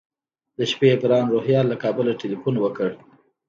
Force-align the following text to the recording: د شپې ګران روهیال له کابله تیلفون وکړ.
د 0.57 0.59
شپې 0.71 0.89
ګران 1.01 1.25
روهیال 1.33 1.65
له 1.69 1.77
کابله 1.83 2.11
تیلفون 2.21 2.55
وکړ. 2.59 2.89